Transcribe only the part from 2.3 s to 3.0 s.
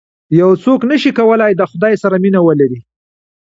ولري.